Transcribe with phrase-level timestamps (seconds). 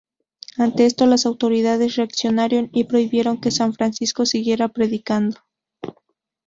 [0.57, 5.37] Ante esto, las autoridades reaccionaron y prohibieron que San Francisco siguiera predicando.